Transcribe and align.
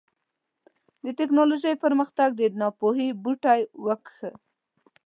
د 1.05 1.05
ټيکنالوژۍ 1.17 1.73
پرمختګ 1.83 2.29
د 2.39 2.41
ناپوهۍ 2.59 3.09
بوټی 3.23 3.59
وکېښ. 3.85 4.15